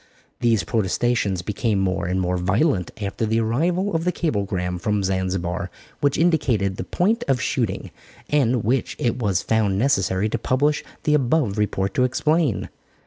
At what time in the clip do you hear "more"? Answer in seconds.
1.77-2.07, 2.19-2.35